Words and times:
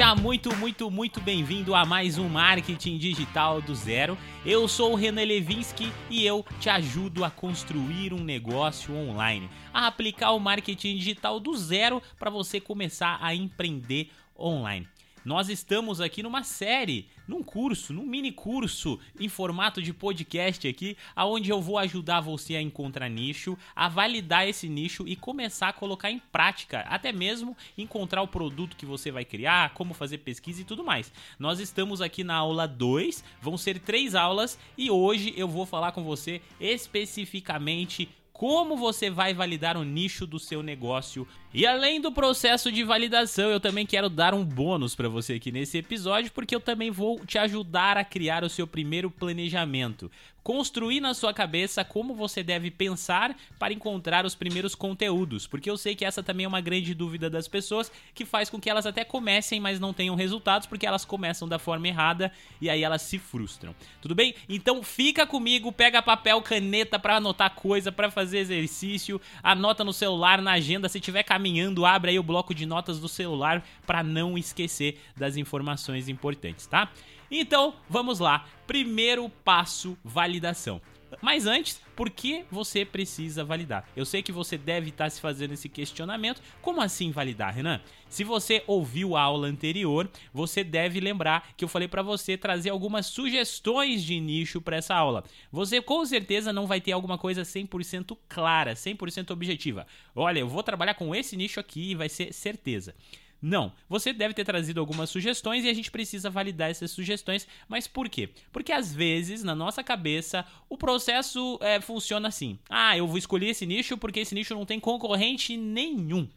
Seja 0.00 0.14
muito, 0.14 0.56
muito, 0.56 0.90
muito 0.90 1.20
bem-vindo 1.20 1.74
a 1.74 1.84
mais 1.84 2.16
um 2.16 2.26
Marketing 2.26 2.96
Digital 2.96 3.60
do 3.60 3.74
Zero. 3.74 4.16
Eu 4.46 4.66
sou 4.66 4.92
o 4.92 4.94
Renan 4.94 5.24
Levinsky 5.24 5.92
e 6.08 6.24
eu 6.24 6.42
te 6.58 6.70
ajudo 6.70 7.22
a 7.22 7.30
construir 7.30 8.14
um 8.14 8.24
negócio 8.24 8.96
online, 8.96 9.50
a 9.74 9.86
aplicar 9.86 10.30
o 10.30 10.40
marketing 10.40 10.96
digital 10.96 11.38
do 11.38 11.54
zero 11.54 12.02
para 12.18 12.30
você 12.30 12.58
começar 12.58 13.18
a 13.20 13.34
empreender 13.34 14.08
online. 14.38 14.88
Nós 15.22 15.50
estamos 15.50 16.00
aqui 16.00 16.22
numa 16.22 16.42
série, 16.42 17.06
num 17.28 17.42
curso, 17.42 17.92
num 17.92 18.06
mini 18.06 18.32
curso 18.32 18.98
em 19.18 19.28
formato 19.28 19.82
de 19.82 19.92
podcast 19.92 20.66
aqui, 20.66 20.96
aonde 21.14 21.50
eu 21.50 21.60
vou 21.60 21.76
ajudar 21.76 22.22
você 22.22 22.56
a 22.56 22.62
encontrar 22.62 23.08
nicho, 23.10 23.56
a 23.76 23.86
validar 23.86 24.48
esse 24.48 24.66
nicho 24.66 25.06
e 25.06 25.14
começar 25.14 25.68
a 25.68 25.72
colocar 25.74 26.10
em 26.10 26.18
prática, 26.18 26.80
até 26.88 27.12
mesmo 27.12 27.54
encontrar 27.76 28.22
o 28.22 28.28
produto 28.28 28.76
que 28.76 28.86
você 28.86 29.10
vai 29.10 29.24
criar, 29.24 29.74
como 29.74 29.92
fazer 29.92 30.18
pesquisa 30.18 30.62
e 30.62 30.64
tudo 30.64 30.82
mais. 30.82 31.12
Nós 31.38 31.60
estamos 31.60 32.00
aqui 32.00 32.24
na 32.24 32.36
aula 32.36 32.66
2, 32.66 33.22
vão 33.42 33.58
ser 33.58 33.78
três 33.78 34.14
aulas 34.14 34.58
e 34.76 34.90
hoje 34.90 35.34
eu 35.36 35.46
vou 35.46 35.66
falar 35.66 35.92
com 35.92 36.02
você 36.02 36.40
especificamente 36.58 38.08
como 38.40 38.74
você 38.74 39.10
vai 39.10 39.34
validar 39.34 39.76
o 39.76 39.84
nicho 39.84 40.26
do 40.26 40.38
seu 40.38 40.62
negócio. 40.62 41.28
E 41.52 41.66
além 41.66 42.00
do 42.00 42.10
processo 42.10 42.72
de 42.72 42.82
validação, 42.82 43.50
eu 43.50 43.60
também 43.60 43.84
quero 43.84 44.08
dar 44.08 44.32
um 44.32 44.42
bônus 44.42 44.94
para 44.94 45.10
você 45.10 45.34
aqui 45.34 45.52
nesse 45.52 45.76
episódio, 45.76 46.32
porque 46.32 46.54
eu 46.54 46.60
também 46.60 46.90
vou 46.90 47.20
te 47.26 47.36
ajudar 47.36 47.98
a 47.98 48.04
criar 48.04 48.42
o 48.42 48.48
seu 48.48 48.66
primeiro 48.66 49.10
planejamento 49.10 50.10
construir 50.42 51.00
na 51.00 51.14
sua 51.14 51.32
cabeça 51.32 51.84
como 51.84 52.14
você 52.14 52.42
deve 52.42 52.70
pensar 52.70 53.36
para 53.58 53.72
encontrar 53.72 54.24
os 54.24 54.34
primeiros 54.34 54.74
conteúdos, 54.74 55.46
porque 55.46 55.70
eu 55.70 55.76
sei 55.76 55.94
que 55.94 56.04
essa 56.04 56.22
também 56.22 56.44
é 56.44 56.48
uma 56.48 56.60
grande 56.60 56.94
dúvida 56.94 57.28
das 57.28 57.46
pessoas 57.46 57.90
que 58.14 58.24
faz 58.24 58.48
com 58.48 58.60
que 58.60 58.70
elas 58.70 58.86
até 58.86 59.04
comecem, 59.04 59.60
mas 59.60 59.78
não 59.78 59.92
tenham 59.92 60.14
resultados 60.14 60.66
porque 60.66 60.86
elas 60.86 61.04
começam 61.04 61.48
da 61.48 61.58
forma 61.58 61.88
errada 61.88 62.32
e 62.60 62.70
aí 62.70 62.82
elas 62.82 63.02
se 63.02 63.18
frustram. 63.18 63.74
Tudo 64.00 64.14
bem? 64.14 64.34
Então 64.48 64.82
fica 64.82 65.26
comigo, 65.26 65.72
pega 65.72 66.02
papel, 66.02 66.40
caneta 66.42 66.98
para 66.98 67.16
anotar 67.16 67.54
coisa, 67.54 67.92
para 67.92 68.10
fazer 68.10 68.38
exercício, 68.38 69.20
anota 69.42 69.84
no 69.84 69.92
celular, 69.92 70.40
na 70.40 70.52
agenda, 70.52 70.88
se 70.88 70.98
estiver 70.98 71.22
caminhando, 71.22 71.84
abre 71.84 72.12
aí 72.12 72.18
o 72.18 72.22
bloco 72.22 72.54
de 72.54 72.66
notas 72.66 72.98
do 72.98 73.08
celular 73.08 73.64
para 73.86 74.02
não 74.02 74.38
esquecer 74.38 75.00
das 75.16 75.36
informações 75.36 76.08
importantes, 76.08 76.66
tá? 76.66 76.90
Então, 77.30 77.74
vamos 77.88 78.18
lá. 78.18 78.46
Primeiro 78.66 79.28
passo, 79.28 79.96
validação. 80.04 80.80
Mas 81.20 81.46
antes, 81.46 81.80
por 81.96 82.08
que 82.08 82.44
você 82.50 82.84
precisa 82.84 83.44
validar? 83.44 83.88
Eu 83.96 84.04
sei 84.04 84.22
que 84.22 84.32
você 84.32 84.56
deve 84.56 84.90
estar 84.90 85.10
se 85.10 85.20
fazendo 85.20 85.52
esse 85.52 85.68
questionamento. 85.68 86.40
Como 86.62 86.80
assim 86.80 87.10
validar, 87.10 87.54
Renan? 87.54 87.80
Se 88.08 88.24
você 88.24 88.62
ouviu 88.66 89.16
a 89.16 89.22
aula 89.22 89.46
anterior, 89.46 90.08
você 90.32 90.62
deve 90.64 91.00
lembrar 91.00 91.52
que 91.56 91.64
eu 91.64 91.68
falei 91.68 91.88
para 91.88 92.02
você 92.02 92.36
trazer 92.36 92.70
algumas 92.70 93.06
sugestões 93.06 94.02
de 94.02 94.18
nicho 94.20 94.60
para 94.60 94.76
essa 94.76 94.94
aula. 94.94 95.24
Você 95.50 95.80
com 95.80 96.04
certeza 96.04 96.52
não 96.52 96.66
vai 96.66 96.80
ter 96.80 96.92
alguma 96.92 97.18
coisa 97.18 97.42
100% 97.42 98.16
clara, 98.28 98.74
100% 98.74 99.30
objetiva. 99.30 99.86
Olha, 100.14 100.40
eu 100.40 100.48
vou 100.48 100.62
trabalhar 100.62 100.94
com 100.94 101.14
esse 101.14 101.36
nicho 101.36 101.60
aqui 101.60 101.90
e 101.90 101.94
vai 101.94 102.08
ser 102.08 102.32
certeza. 102.32 102.94
Não. 103.40 103.72
Você 103.88 104.12
deve 104.12 104.34
ter 104.34 104.44
trazido 104.44 104.80
algumas 104.80 105.08
sugestões 105.08 105.64
e 105.64 105.68
a 105.68 105.74
gente 105.74 105.90
precisa 105.90 106.28
validar 106.28 106.70
essas 106.70 106.90
sugestões. 106.90 107.48
Mas 107.68 107.86
por 107.86 108.08
quê? 108.08 108.28
Porque 108.52 108.72
às 108.72 108.94
vezes, 108.94 109.42
na 109.42 109.54
nossa 109.54 109.82
cabeça, 109.82 110.44
o 110.68 110.76
processo 110.76 111.58
é, 111.62 111.80
funciona 111.80 112.28
assim. 112.28 112.58
Ah, 112.68 112.96
eu 112.96 113.06
vou 113.06 113.16
escolher 113.16 113.48
esse 113.48 113.64
nicho 113.64 113.96
porque 113.96 114.20
esse 114.20 114.34
nicho 114.34 114.54
não 114.54 114.66
tem 114.66 114.78
concorrente 114.78 115.56
nenhum. 115.56 116.28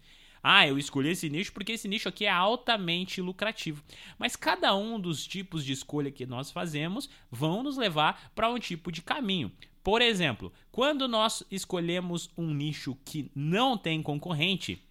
Ah, 0.42 0.68
eu 0.68 0.78
escolhi 0.78 1.10
esse 1.12 1.30
nicho 1.30 1.54
porque 1.54 1.72
esse 1.72 1.88
nicho 1.88 2.10
aqui 2.10 2.26
é 2.26 2.30
altamente 2.30 3.22
lucrativo. 3.22 3.82
Mas 4.18 4.36
cada 4.36 4.76
um 4.76 5.00
dos 5.00 5.26
tipos 5.26 5.64
de 5.64 5.72
escolha 5.72 6.12
que 6.12 6.26
nós 6.26 6.52
fazemos 6.52 7.10
vão 7.32 7.64
nos 7.64 7.78
levar 7.78 8.32
para 8.36 8.50
um 8.50 8.60
tipo 8.60 8.92
de 8.92 9.02
caminho. 9.02 9.52
Por 9.82 10.02
exemplo, 10.02 10.52
quando 10.72 11.08
nós 11.08 11.44
escolhemos 11.50 12.30
um 12.38 12.54
nicho 12.54 12.98
que 13.06 13.32
não 13.34 13.78
tem 13.78 14.02
concorrente, 14.02 14.82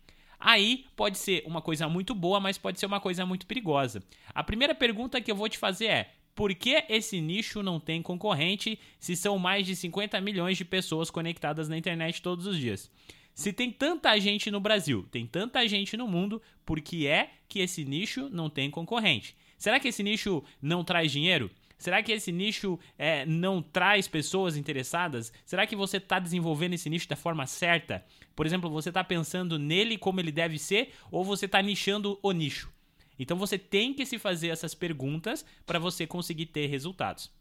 Aí 0.44 0.86
pode 0.96 1.18
ser 1.18 1.44
uma 1.46 1.62
coisa 1.62 1.88
muito 1.88 2.16
boa, 2.16 2.40
mas 2.40 2.58
pode 2.58 2.80
ser 2.80 2.86
uma 2.86 2.98
coisa 2.98 3.24
muito 3.24 3.46
perigosa. 3.46 4.02
A 4.34 4.42
primeira 4.42 4.74
pergunta 4.74 5.20
que 5.20 5.30
eu 5.30 5.36
vou 5.36 5.48
te 5.48 5.56
fazer 5.56 5.86
é: 5.86 6.14
por 6.34 6.52
que 6.52 6.84
esse 6.88 7.20
nicho 7.20 7.62
não 7.62 7.78
tem 7.78 8.02
concorrente 8.02 8.76
se 8.98 9.14
são 9.14 9.38
mais 9.38 9.64
de 9.64 9.76
50 9.76 10.20
milhões 10.20 10.58
de 10.58 10.64
pessoas 10.64 11.12
conectadas 11.12 11.68
na 11.68 11.78
internet 11.78 12.20
todos 12.20 12.44
os 12.44 12.58
dias? 12.58 12.90
Se 13.32 13.52
tem 13.52 13.70
tanta 13.70 14.18
gente 14.18 14.50
no 14.50 14.58
Brasil, 14.58 15.06
tem 15.12 15.26
tanta 15.26 15.66
gente 15.68 15.96
no 15.96 16.08
mundo, 16.08 16.42
por 16.66 16.80
que 16.80 17.06
é 17.06 17.30
que 17.48 17.60
esse 17.60 17.84
nicho 17.84 18.28
não 18.28 18.50
tem 18.50 18.68
concorrente? 18.68 19.36
Será 19.56 19.78
que 19.78 19.86
esse 19.86 20.02
nicho 20.02 20.42
não 20.60 20.82
traz 20.82 21.12
dinheiro? 21.12 21.48
Será 21.82 22.00
que 22.00 22.12
esse 22.12 22.30
nicho 22.30 22.78
é, 22.96 23.26
não 23.26 23.60
traz 23.60 24.06
pessoas 24.06 24.56
interessadas? 24.56 25.32
Será 25.44 25.66
que 25.66 25.74
você 25.74 25.96
está 25.96 26.20
desenvolvendo 26.20 26.74
esse 26.74 26.88
nicho 26.88 27.08
da 27.08 27.16
forma 27.16 27.44
certa? 27.44 28.04
Por 28.36 28.46
exemplo, 28.46 28.70
você 28.70 28.90
está 28.90 29.02
pensando 29.02 29.58
nele 29.58 29.98
como 29.98 30.20
ele 30.20 30.30
deve 30.30 30.60
ser 30.60 30.92
ou 31.10 31.24
você 31.24 31.46
está 31.46 31.60
nichando 31.60 32.18
o 32.22 32.30
nicho? 32.30 32.72
Então 33.18 33.36
você 33.36 33.58
tem 33.58 33.92
que 33.92 34.06
se 34.06 34.16
fazer 34.16 34.48
essas 34.48 34.74
perguntas 34.74 35.44
para 35.66 35.80
você 35.80 36.06
conseguir 36.06 36.46
ter 36.46 36.66
resultados. 36.66 37.32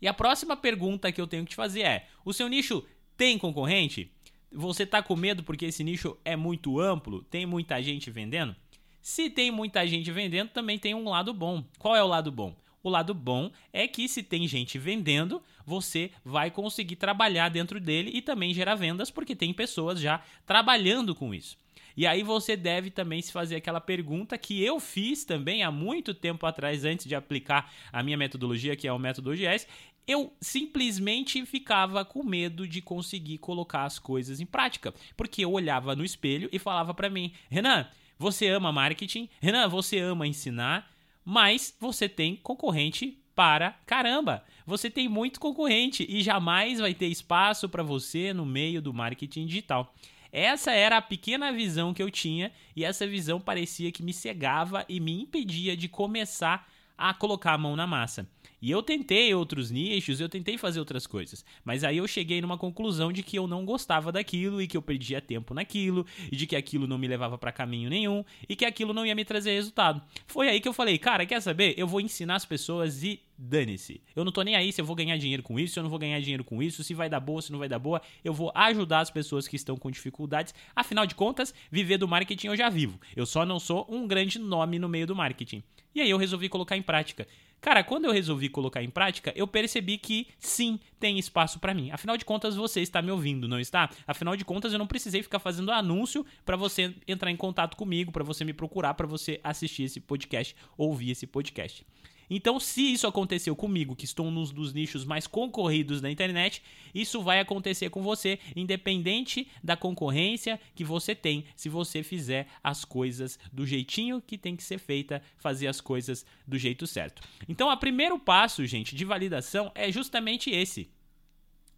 E 0.00 0.06
a 0.06 0.14
próxima 0.14 0.56
pergunta 0.56 1.10
que 1.10 1.20
eu 1.20 1.26
tenho 1.26 1.42
que 1.44 1.50
te 1.50 1.56
fazer 1.56 1.82
é: 1.82 2.06
o 2.24 2.32
seu 2.32 2.48
nicho 2.48 2.84
tem 3.16 3.36
concorrente? 3.36 4.12
Você 4.52 4.84
está 4.84 5.02
com 5.02 5.16
medo 5.16 5.42
porque 5.42 5.66
esse 5.66 5.82
nicho 5.82 6.16
é 6.24 6.36
muito 6.36 6.78
amplo? 6.78 7.24
Tem 7.24 7.44
muita 7.44 7.82
gente 7.82 8.12
vendendo? 8.12 8.54
Se 9.02 9.28
tem 9.28 9.50
muita 9.50 9.84
gente 9.86 10.10
vendendo, 10.12 10.50
também 10.50 10.78
tem 10.78 10.94
um 10.94 11.08
lado 11.08 11.34
bom. 11.34 11.64
Qual 11.80 11.96
é 11.96 12.02
o 12.02 12.06
lado 12.06 12.30
bom? 12.30 12.54
O 12.84 12.90
lado 12.90 13.14
bom 13.14 13.50
é 13.72 13.88
que 13.88 14.06
se 14.06 14.22
tem 14.22 14.46
gente 14.46 14.78
vendendo, 14.78 15.42
você 15.64 16.10
vai 16.22 16.50
conseguir 16.50 16.96
trabalhar 16.96 17.48
dentro 17.48 17.80
dele 17.80 18.10
e 18.12 18.20
também 18.20 18.52
gerar 18.52 18.74
vendas, 18.74 19.10
porque 19.10 19.34
tem 19.34 19.54
pessoas 19.54 19.98
já 19.98 20.22
trabalhando 20.44 21.14
com 21.14 21.34
isso. 21.34 21.56
E 21.96 22.06
aí 22.06 22.22
você 22.22 22.58
deve 22.58 22.90
também 22.90 23.22
se 23.22 23.32
fazer 23.32 23.56
aquela 23.56 23.80
pergunta 23.80 24.36
que 24.36 24.62
eu 24.62 24.78
fiz 24.78 25.24
também 25.24 25.62
há 25.62 25.70
muito 25.70 26.12
tempo 26.12 26.44
atrás, 26.44 26.84
antes 26.84 27.06
de 27.06 27.14
aplicar 27.14 27.72
a 27.90 28.02
minha 28.02 28.18
metodologia, 28.18 28.76
que 28.76 28.86
é 28.86 28.92
o 28.92 28.98
método 28.98 29.30
OGS. 29.30 29.66
Eu 30.06 30.34
simplesmente 30.38 31.46
ficava 31.46 32.04
com 32.04 32.22
medo 32.22 32.68
de 32.68 32.82
conseguir 32.82 33.38
colocar 33.38 33.84
as 33.84 33.98
coisas 33.98 34.40
em 34.40 34.46
prática, 34.46 34.92
porque 35.16 35.42
eu 35.42 35.52
olhava 35.52 35.96
no 35.96 36.04
espelho 36.04 36.50
e 36.52 36.58
falava 36.58 36.92
para 36.92 37.08
mim: 37.08 37.32
"Renan, 37.48 37.88
você 38.18 38.48
ama 38.48 38.70
marketing? 38.70 39.30
Renan, 39.40 39.68
você 39.68 39.98
ama 40.00 40.26
ensinar? 40.26 40.93
Mas 41.24 41.76
você 41.80 42.08
tem 42.08 42.36
concorrente 42.36 43.18
para 43.34 43.72
caramba. 43.86 44.44
Você 44.66 44.88
tem 44.88 45.08
muito 45.08 45.40
concorrente 45.40 46.06
e 46.08 46.22
jamais 46.22 46.80
vai 46.80 46.94
ter 46.94 47.06
espaço 47.06 47.68
para 47.68 47.82
você 47.82 48.32
no 48.32 48.46
meio 48.46 48.80
do 48.80 48.94
marketing 48.94 49.46
digital. 49.46 49.94
Essa 50.30 50.72
era 50.72 50.96
a 50.96 51.02
pequena 51.02 51.52
visão 51.52 51.94
que 51.94 52.02
eu 52.02 52.10
tinha 52.10 52.50
e 52.74 52.84
essa 52.84 53.06
visão 53.06 53.40
parecia 53.40 53.92
que 53.92 54.02
me 54.02 54.12
cegava 54.12 54.84
e 54.88 54.98
me 54.98 55.22
impedia 55.22 55.76
de 55.76 55.88
começar 55.88 56.68
a 56.96 57.12
colocar 57.12 57.54
a 57.54 57.58
mão 57.58 57.76
na 57.76 57.86
massa. 57.86 58.28
E 58.60 58.70
eu 58.70 58.82
tentei 58.82 59.34
outros 59.34 59.70
nichos, 59.70 60.20
eu 60.20 60.28
tentei 60.28 60.56
fazer 60.56 60.78
outras 60.78 61.06
coisas, 61.06 61.44
mas 61.62 61.84
aí 61.84 61.98
eu 61.98 62.08
cheguei 62.08 62.40
numa 62.40 62.56
conclusão 62.56 63.12
de 63.12 63.22
que 63.22 63.38
eu 63.38 63.46
não 63.46 63.64
gostava 63.64 64.10
daquilo 64.10 64.62
e 64.62 64.66
que 64.66 64.74
eu 64.74 64.80
perdia 64.80 65.20
tempo 65.20 65.52
naquilo, 65.52 66.06
e 66.32 66.36
de 66.36 66.46
que 66.46 66.56
aquilo 66.56 66.86
não 66.86 66.96
me 66.96 67.06
levava 67.06 67.36
para 67.36 67.52
caminho 67.52 67.90
nenhum 67.90 68.24
e 68.48 68.56
que 68.56 68.64
aquilo 68.64 68.94
não 68.94 69.04
ia 69.04 69.14
me 69.14 69.24
trazer 69.24 69.52
resultado. 69.52 70.00
Foi 70.26 70.48
aí 70.48 70.60
que 70.60 70.68
eu 70.68 70.72
falei, 70.72 70.96
cara, 70.96 71.26
quer 71.26 71.42
saber? 71.42 71.74
Eu 71.76 71.86
vou 71.86 72.00
ensinar 72.00 72.36
as 72.36 72.46
pessoas 72.46 73.02
e 73.02 73.20
dane-se. 73.36 74.00
Eu 74.14 74.24
não 74.24 74.32
tô 74.32 74.42
nem 74.42 74.56
aí 74.56 74.72
se 74.72 74.80
eu 74.80 74.84
vou 74.84 74.96
ganhar 74.96 75.16
dinheiro 75.16 75.42
com 75.42 75.58
isso, 75.58 75.74
se 75.74 75.78
eu 75.78 75.82
não 75.82 75.90
vou 75.90 75.98
ganhar 75.98 76.20
dinheiro 76.20 76.44
com 76.44 76.62
isso, 76.62 76.84
se 76.84 76.94
vai 76.94 77.08
dar 77.08 77.20
boa, 77.20 77.42
se 77.42 77.52
não 77.52 77.58
vai 77.58 77.68
dar 77.68 77.78
boa. 77.78 78.00
Eu 78.24 78.32
vou 78.32 78.52
ajudar 78.54 79.00
as 79.00 79.10
pessoas 79.10 79.48
que 79.48 79.56
estão 79.56 79.76
com 79.76 79.90
dificuldades. 79.90 80.54
Afinal 80.74 81.06
de 81.06 81.14
contas, 81.14 81.54
viver 81.70 81.98
do 81.98 82.08
marketing 82.08 82.48
eu 82.48 82.56
já 82.56 82.68
vivo. 82.68 83.00
Eu 83.14 83.26
só 83.26 83.44
não 83.44 83.58
sou 83.58 83.86
um 83.88 84.06
grande 84.06 84.38
nome 84.38 84.78
no 84.78 84.88
meio 84.88 85.06
do 85.06 85.16
marketing. 85.16 85.62
E 85.94 86.00
aí 86.00 86.10
eu 86.10 86.18
resolvi 86.18 86.48
colocar 86.48 86.76
em 86.76 86.82
prática. 86.82 87.26
Cara, 87.64 87.82
quando 87.82 88.04
eu 88.04 88.12
resolvi 88.12 88.50
colocar 88.50 88.82
em 88.82 88.90
prática, 88.90 89.32
eu 89.34 89.46
percebi 89.46 89.96
que 89.96 90.26
sim, 90.38 90.78
tem 91.00 91.18
espaço 91.18 91.58
para 91.58 91.72
mim. 91.72 91.90
Afinal 91.90 92.14
de 92.14 92.24
contas, 92.24 92.54
você 92.54 92.82
está 92.82 93.00
me 93.00 93.10
ouvindo, 93.10 93.48
não 93.48 93.58
está? 93.58 93.88
Afinal 94.06 94.36
de 94.36 94.44
contas, 94.44 94.74
eu 94.74 94.78
não 94.78 94.86
precisei 94.86 95.22
ficar 95.22 95.38
fazendo 95.38 95.72
anúncio 95.72 96.26
para 96.44 96.56
você 96.56 96.94
entrar 97.08 97.30
em 97.30 97.36
contato 97.36 97.74
comigo, 97.74 98.12
para 98.12 98.22
você 98.22 98.44
me 98.44 98.52
procurar, 98.52 98.92
para 98.92 99.06
você 99.06 99.40
assistir 99.42 99.84
esse 99.84 99.98
podcast, 99.98 100.54
ouvir 100.76 101.12
esse 101.12 101.26
podcast. 101.26 101.86
Então, 102.28 102.60
se 102.60 102.92
isso 102.92 103.06
aconteceu 103.06 103.54
comigo, 103.56 103.96
que 103.96 104.04
estou 104.04 104.30
num 104.30 104.44
dos 104.44 104.72
nichos 104.72 105.04
mais 105.04 105.26
concorridos 105.26 106.00
da 106.00 106.10
internet, 106.10 106.62
isso 106.94 107.22
vai 107.22 107.40
acontecer 107.40 107.90
com 107.90 108.02
você, 108.02 108.38
independente 108.54 109.48
da 109.62 109.76
concorrência 109.76 110.60
que 110.74 110.84
você 110.84 111.14
tem, 111.14 111.44
se 111.56 111.68
você 111.68 112.02
fizer 112.02 112.46
as 112.62 112.84
coisas 112.84 113.38
do 113.52 113.66
jeitinho 113.66 114.20
que 114.20 114.36
tem 114.36 114.54
que 114.54 114.62
ser 114.62 114.78
feita, 114.78 115.22
fazer 115.36 115.66
as 115.66 115.80
coisas 115.80 116.26
do 116.46 116.58
jeito 116.58 116.86
certo. 116.86 117.22
Então, 117.48 117.70
o 117.70 117.76
primeiro 117.76 118.18
passo, 118.18 118.64
gente, 118.66 118.94
de 118.94 119.04
validação 119.04 119.72
é 119.74 119.90
justamente 119.90 120.50
esse. 120.50 120.90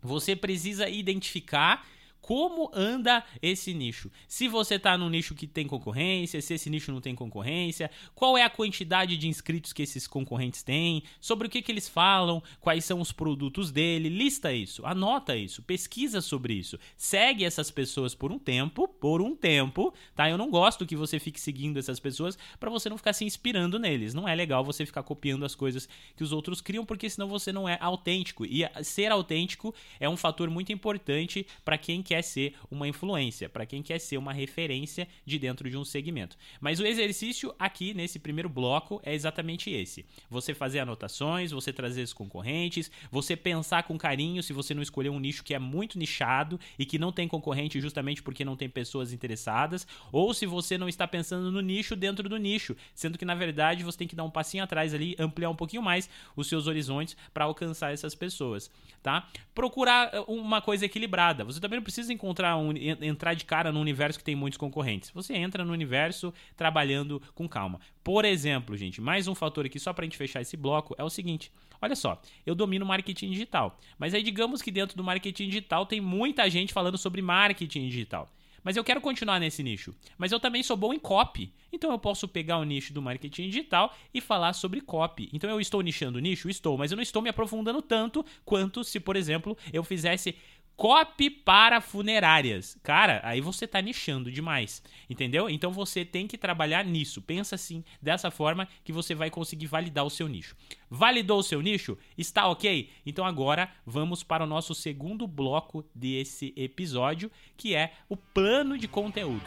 Você 0.02 0.36
precisa 0.36 0.88
identificar 0.88 1.86
como 2.26 2.68
anda 2.74 3.22
esse 3.40 3.72
nicho. 3.72 4.10
Se 4.26 4.48
você 4.48 4.80
tá 4.80 4.98
num 4.98 5.08
nicho 5.08 5.32
que 5.32 5.46
tem 5.46 5.64
concorrência, 5.64 6.42
se 6.42 6.54
esse 6.54 6.68
nicho 6.68 6.90
não 6.90 7.00
tem 7.00 7.14
concorrência, 7.14 7.88
qual 8.16 8.36
é 8.36 8.42
a 8.42 8.50
quantidade 8.50 9.16
de 9.16 9.28
inscritos 9.28 9.72
que 9.72 9.82
esses 9.82 10.08
concorrentes 10.08 10.60
têm, 10.64 11.04
sobre 11.20 11.46
o 11.46 11.50
que, 11.50 11.62
que 11.62 11.70
eles 11.70 11.88
falam, 11.88 12.42
quais 12.60 12.84
são 12.84 13.00
os 13.00 13.12
produtos 13.12 13.70
dele, 13.70 14.08
lista 14.08 14.52
isso, 14.52 14.84
anota 14.84 15.36
isso, 15.36 15.62
pesquisa 15.62 16.20
sobre 16.20 16.54
isso, 16.54 16.76
segue 16.96 17.44
essas 17.44 17.70
pessoas 17.70 18.12
por 18.12 18.32
um 18.32 18.40
tempo, 18.40 18.88
por 18.88 19.22
um 19.22 19.36
tempo, 19.36 19.94
tá? 20.12 20.28
Eu 20.28 20.36
não 20.36 20.50
gosto 20.50 20.84
que 20.84 20.96
você 20.96 21.20
fique 21.20 21.38
seguindo 21.38 21.78
essas 21.78 22.00
pessoas 22.00 22.36
para 22.58 22.70
você 22.70 22.88
não 22.88 22.98
ficar 22.98 23.12
se 23.12 23.24
inspirando 23.24 23.78
neles. 23.78 24.14
Não 24.14 24.28
é 24.28 24.34
legal 24.34 24.64
você 24.64 24.84
ficar 24.84 25.04
copiando 25.04 25.44
as 25.44 25.54
coisas 25.54 25.88
que 26.16 26.24
os 26.24 26.32
outros 26.32 26.60
criam, 26.60 26.84
porque 26.84 27.08
senão 27.08 27.28
você 27.28 27.52
não 27.52 27.68
é 27.68 27.78
autêntico. 27.80 28.44
E 28.44 28.68
ser 28.82 29.12
autêntico 29.12 29.72
é 30.00 30.08
um 30.08 30.16
fator 30.16 30.50
muito 30.50 30.72
importante 30.72 31.46
para 31.64 31.78
quem 31.78 32.02
quer 32.02 32.15
quer 32.16 32.22
ser 32.22 32.54
uma 32.70 32.88
influência, 32.88 33.48
para 33.48 33.66
quem 33.66 33.82
quer 33.82 33.98
ser 33.98 34.16
uma 34.16 34.32
referência 34.32 35.06
de 35.24 35.38
dentro 35.38 35.68
de 35.68 35.76
um 35.76 35.84
segmento. 35.84 36.36
Mas 36.60 36.80
o 36.80 36.86
exercício 36.86 37.54
aqui 37.58 37.92
nesse 37.92 38.18
primeiro 38.18 38.48
bloco 38.48 39.00
é 39.04 39.14
exatamente 39.14 39.70
esse: 39.70 40.06
você 40.30 40.54
fazer 40.54 40.78
anotações, 40.78 41.50
você 41.50 41.72
trazer 41.72 42.02
os 42.02 42.12
concorrentes, 42.12 42.90
você 43.10 43.36
pensar 43.36 43.82
com 43.82 43.98
carinho 43.98 44.42
se 44.42 44.52
você 44.52 44.72
não 44.72 44.82
escolher 44.82 45.10
um 45.10 45.20
nicho 45.20 45.44
que 45.44 45.54
é 45.54 45.58
muito 45.58 45.98
nichado 45.98 46.58
e 46.78 46.86
que 46.86 46.98
não 46.98 47.12
tem 47.12 47.28
concorrente 47.28 47.80
justamente 47.80 48.22
porque 48.22 48.44
não 48.44 48.56
tem 48.56 48.68
pessoas 48.68 49.12
interessadas, 49.12 49.86
ou 50.10 50.32
se 50.32 50.46
você 50.46 50.78
não 50.78 50.88
está 50.88 51.06
pensando 51.06 51.50
no 51.50 51.60
nicho 51.60 51.94
dentro 51.94 52.28
do 52.28 52.38
nicho, 52.38 52.74
sendo 52.94 53.18
que 53.18 53.24
na 53.24 53.34
verdade 53.34 53.84
você 53.84 53.98
tem 53.98 54.08
que 54.08 54.16
dar 54.16 54.24
um 54.24 54.30
passinho 54.30 54.64
atrás 54.64 54.94
ali, 54.94 55.14
ampliar 55.18 55.50
um 55.50 55.56
pouquinho 55.56 55.82
mais 55.82 56.08
os 56.34 56.48
seus 56.48 56.66
horizontes 56.66 57.16
para 57.34 57.44
alcançar 57.44 57.92
essas 57.92 58.14
pessoas, 58.14 58.70
tá? 59.02 59.28
Procurar 59.54 60.14
uh, 60.14 60.32
uma 60.32 60.62
coisa 60.62 60.86
equilibrada. 60.86 61.44
Você 61.44 61.60
também 61.60 61.78
não 61.78 61.84
precisa 61.84 62.05
precisa 62.06 62.12
encontrar 62.12 62.56
um, 62.56 62.72
entrar 63.02 63.34
de 63.34 63.44
cara 63.44 63.72
no 63.72 63.80
universo 63.80 64.18
que 64.18 64.24
tem 64.24 64.36
muitos 64.36 64.56
concorrentes. 64.56 65.10
Você 65.10 65.34
entra 65.34 65.64
no 65.64 65.72
universo 65.72 66.32
trabalhando 66.56 67.20
com 67.34 67.48
calma. 67.48 67.80
Por 68.04 68.24
exemplo, 68.24 68.76
gente, 68.76 69.00
mais 69.00 69.26
um 69.26 69.34
fator 69.34 69.66
aqui 69.66 69.78
só 69.78 69.92
para 69.92 70.04
a 70.04 70.06
gente 70.06 70.16
fechar 70.16 70.40
esse 70.40 70.56
bloco 70.56 70.94
é 70.96 71.02
o 71.02 71.10
seguinte. 71.10 71.50
Olha 71.82 71.96
só, 71.96 72.20
eu 72.46 72.54
domino 72.54 72.86
marketing 72.86 73.30
digital, 73.30 73.78
mas 73.98 74.14
aí 74.14 74.22
digamos 74.22 74.62
que 74.62 74.70
dentro 74.70 74.96
do 74.96 75.04
marketing 75.04 75.48
digital 75.48 75.84
tem 75.84 76.00
muita 76.00 76.48
gente 76.48 76.72
falando 76.72 76.96
sobre 76.96 77.20
marketing 77.20 77.88
digital. 77.88 78.28
Mas 78.66 78.76
eu 78.76 78.82
quero 78.82 79.00
continuar 79.00 79.38
nesse 79.38 79.62
nicho. 79.62 79.94
Mas 80.18 80.32
eu 80.32 80.40
também 80.40 80.60
sou 80.60 80.76
bom 80.76 80.92
em 80.92 80.98
copy. 80.98 81.54
Então 81.72 81.92
eu 81.92 81.98
posso 82.00 82.26
pegar 82.26 82.58
o 82.58 82.64
nicho 82.64 82.92
do 82.92 83.00
marketing 83.00 83.48
digital 83.48 83.94
e 84.12 84.20
falar 84.20 84.54
sobre 84.54 84.80
copy. 84.80 85.30
Então 85.32 85.48
eu 85.48 85.60
estou 85.60 85.80
nichando 85.82 86.18
o 86.18 86.20
nicho? 86.20 86.50
Estou, 86.50 86.76
mas 86.76 86.90
eu 86.90 86.96
não 86.96 87.02
estou 87.02 87.22
me 87.22 87.28
aprofundando 87.28 87.80
tanto 87.80 88.26
quanto 88.44 88.82
se, 88.82 88.98
por 88.98 89.14
exemplo, 89.14 89.56
eu 89.72 89.84
fizesse 89.84 90.34
Copy 90.76 91.30
para 91.30 91.80
funerárias. 91.80 92.76
Cara, 92.82 93.20
aí 93.24 93.40
você 93.40 93.66
tá 93.66 93.80
nichando 93.80 94.30
demais, 94.30 94.82
entendeu? 95.08 95.48
Então 95.48 95.72
você 95.72 96.04
tem 96.04 96.26
que 96.26 96.36
trabalhar 96.36 96.84
nisso. 96.84 97.22
Pensa 97.22 97.54
assim, 97.54 97.82
dessa 98.00 98.30
forma 98.30 98.68
que 98.84 98.92
você 98.92 99.14
vai 99.14 99.30
conseguir 99.30 99.66
validar 99.66 100.04
o 100.04 100.10
seu 100.10 100.28
nicho. 100.28 100.54
Validou 100.90 101.38
o 101.38 101.42
seu 101.42 101.62
nicho? 101.62 101.96
Está 102.16 102.46
ok? 102.46 102.90
Então 103.06 103.24
agora 103.24 103.70
vamos 103.86 104.22
para 104.22 104.44
o 104.44 104.46
nosso 104.46 104.74
segundo 104.74 105.26
bloco 105.26 105.82
desse 105.94 106.52
episódio, 106.54 107.30
que 107.56 107.74
é 107.74 107.94
o 108.06 108.16
plano 108.16 108.76
de 108.76 108.86
conteúdo. 108.86 109.44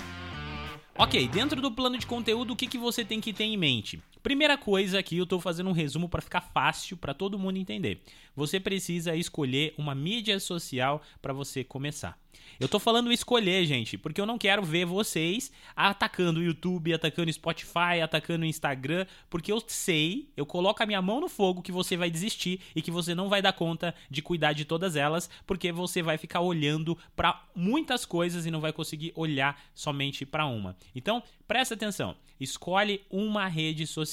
Ok, 0.97 1.27
dentro 1.27 1.61
do 1.61 1.71
plano 1.71 1.97
de 1.97 2.05
conteúdo, 2.05 2.53
o 2.53 2.55
que, 2.55 2.67
que 2.67 2.77
você 2.77 3.05
tem 3.05 3.21
que 3.21 3.31
ter 3.31 3.45
em 3.45 3.55
mente? 3.55 4.01
Primeira 4.21 4.57
coisa 4.57 4.99
aqui, 4.99 5.17
eu 5.17 5.23
estou 5.23 5.39
fazendo 5.39 5.69
um 5.69 5.73
resumo 5.73 6.09
para 6.09 6.21
ficar 6.21 6.41
fácil 6.41 6.97
para 6.97 7.13
todo 7.13 7.39
mundo 7.39 7.57
entender. 7.57 8.01
Você 8.35 8.59
precisa 8.59 9.15
escolher 9.15 9.73
uma 9.77 9.95
mídia 9.95 10.39
social 10.39 11.01
para 11.21 11.31
você 11.31 11.63
começar. 11.63 12.19
Eu 12.59 12.67
tô 12.67 12.79
falando 12.79 13.11
escolher, 13.11 13.65
gente, 13.65 13.97
porque 13.97 14.19
eu 14.19 14.25
não 14.25 14.37
quero 14.37 14.63
ver 14.63 14.85
vocês 14.85 15.51
atacando 15.75 16.39
o 16.39 16.43
YouTube, 16.43 16.93
atacando 16.93 17.29
o 17.29 17.33
Spotify, 17.33 18.01
atacando 18.03 18.43
o 18.43 18.47
Instagram, 18.47 19.05
porque 19.29 19.51
eu 19.51 19.63
sei, 19.65 20.29
eu 20.35 20.45
coloco 20.45 20.83
a 20.83 20.85
minha 20.85 21.01
mão 21.01 21.21
no 21.21 21.29
fogo 21.29 21.61
que 21.61 21.71
você 21.71 21.95
vai 21.95 22.09
desistir 22.09 22.59
e 22.75 22.81
que 22.81 22.91
você 22.91 23.15
não 23.15 23.29
vai 23.29 23.41
dar 23.41 23.53
conta 23.53 23.95
de 24.09 24.21
cuidar 24.21 24.53
de 24.53 24.65
todas 24.65 24.95
elas, 24.95 25.29
porque 25.47 25.71
você 25.71 26.01
vai 26.01 26.17
ficar 26.17 26.41
olhando 26.41 26.97
para 27.15 27.41
muitas 27.55 28.05
coisas 28.05 28.45
e 28.45 28.51
não 28.51 28.59
vai 28.59 28.73
conseguir 28.73 29.13
olhar 29.15 29.61
somente 29.73 30.25
para 30.25 30.45
uma. 30.45 30.75
Então, 30.93 31.23
presta 31.47 31.75
atenção. 31.75 32.15
Escolhe 32.39 33.01
uma 33.09 33.47
rede 33.47 33.87
social. 33.87 34.08